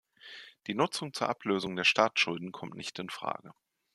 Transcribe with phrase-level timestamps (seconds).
[0.65, 3.53] Die Nutzung zur Ablösung der Staatsschulden kommt nicht in Frage.